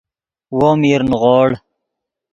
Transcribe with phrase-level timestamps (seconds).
[0.57, 1.49] وو میر نیغوڑ